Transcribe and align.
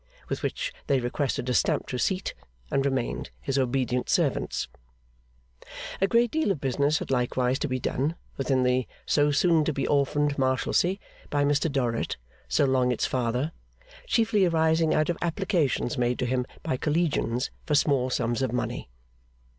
With 0.29 0.41
which 0.41 0.73
they 0.87 0.99
requested 0.99 1.47
a 1.47 1.53
stamped 1.53 1.93
receipt, 1.93 2.33
and 2.71 2.83
remained 2.87 3.29
his 3.39 3.59
obedient 3.59 4.09
servants. 4.09 4.67
A 6.01 6.07
great 6.07 6.31
deal 6.31 6.49
of 6.49 6.59
business 6.59 6.97
had 6.97 7.11
likewise 7.11 7.59
to 7.59 7.67
be 7.67 7.79
done, 7.79 8.15
within 8.35 8.63
the 8.63 8.87
so 9.05 9.29
soon 9.29 9.63
to 9.63 9.71
be 9.71 9.85
orphaned 9.85 10.39
Marshalsea, 10.39 10.95
by 11.29 11.45
Mr 11.45 11.71
Dorrit 11.71 12.17
so 12.47 12.65
long 12.65 12.91
its 12.91 13.05
Father, 13.05 13.51
chiefly 14.07 14.43
arising 14.43 14.91
out 14.95 15.09
of 15.09 15.19
applications 15.21 15.99
made 15.99 16.17
to 16.17 16.25
him 16.25 16.47
by 16.63 16.77
Collegians 16.77 17.51
for 17.67 17.75
small 17.75 18.09
sums 18.09 18.41
of 18.41 18.51
money. 18.51 18.89